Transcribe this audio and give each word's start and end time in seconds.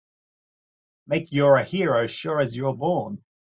Make 1.05 1.31
you're 1.31 1.57
a 1.57 1.63
hero 1.63 2.07
sure 2.07 2.39
as 2.41 2.55
you're 2.55 2.73
born! 2.73 3.23